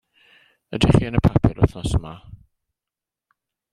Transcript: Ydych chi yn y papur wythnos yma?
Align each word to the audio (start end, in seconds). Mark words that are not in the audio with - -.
Ydych 0.77 0.93
chi 0.95 1.09
yn 1.09 1.19
y 1.19 1.21
papur 1.27 1.61
wythnos 1.65 1.93
yma? 1.99 2.15